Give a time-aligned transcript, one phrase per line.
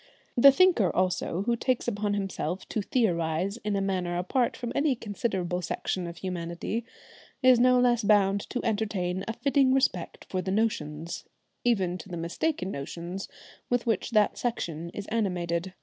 [0.35, 4.95] The thinker also who takes upon himself to theorise in a manner apart from any
[4.95, 6.83] considerable section of humanity,
[7.43, 11.25] is no less bound to entertain a fitting respect for the notions,
[11.63, 13.27] even to the mistaken notions,
[13.69, 15.75] with which that section is animated.